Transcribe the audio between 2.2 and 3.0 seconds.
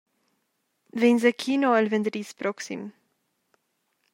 proxim?